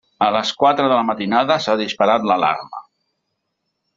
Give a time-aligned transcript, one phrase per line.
[0.27, 2.83] A les quatre de la matinada s'ha disparat l'alarma.